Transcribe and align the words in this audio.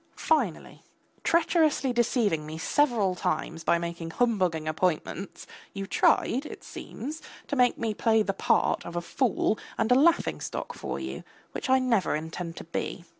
Finally, 0.15 0.81
treacherously 1.23 1.93
deceiving 1.93 2.43
me 2.43 2.57
several 2.57 3.13
times 3.13 3.63
by 3.63 3.77
making 3.77 4.09
humbugging 4.09 4.67
appointments, 4.67 5.45
you 5.75 5.85
tried, 5.85 6.43
it 6.43 6.63
seems, 6.63 7.21
to 7.45 7.55
make 7.55 7.77
me 7.77 7.93
play 7.93 8.23
the 8.23 8.33
part 8.33 8.83
of 8.83 8.95
a 8.95 8.99
fool 9.01 9.59
and 9.77 9.91
a 9.91 9.93
laughing 9.93 10.41
stock 10.41 10.73
for 10.73 10.99
you, 10.99 11.23
which 11.51 11.69
I 11.69 11.77
never 11.77 12.15
intend 12.15 12.55
to 12.57 12.63
be. 12.63 13.05